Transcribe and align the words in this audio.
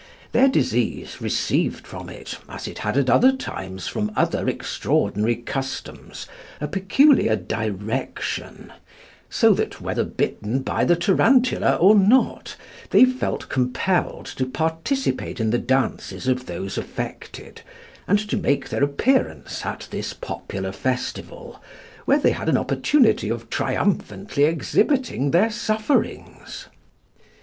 Their 0.31 0.47
disease 0.47 1.21
received 1.21 1.85
from 1.85 2.09
it, 2.09 2.39
as 2.49 2.67
it 2.67 2.79
had 2.79 2.97
at 2.97 3.07
other 3.07 3.31
times 3.31 3.87
from 3.87 4.11
other 4.15 4.49
extraordinary 4.49 5.35
customs, 5.35 6.25
a 6.59 6.67
peculiar 6.67 7.35
direction; 7.35 8.73
so 9.29 9.53
that, 9.53 9.79
whether 9.79 10.03
bitten 10.03 10.63
by 10.63 10.85
the 10.85 10.95
tarantula 10.95 11.75
or 11.75 11.93
not, 11.93 12.55
they 12.89 13.05
felt 13.05 13.47
compelled 13.47 14.25
to 14.37 14.47
participate 14.49 15.39
in 15.39 15.51
the 15.51 15.59
dances 15.59 16.27
of 16.27 16.47
those 16.47 16.79
affected, 16.79 17.61
and 18.07 18.17
to 18.27 18.37
make 18.37 18.69
their 18.69 18.83
appearance 18.83 19.63
at 19.67 19.87
this 19.91 20.13
popular 20.15 20.71
festival, 20.71 21.61
where 22.05 22.17
they 22.17 22.31
had 22.31 22.49
an 22.49 22.57
opportunity 22.57 23.29
of 23.29 23.51
triumphantly 23.51 24.45
exhibiting 24.45 25.29
their 25.29 25.51
sufferings. 25.51 26.65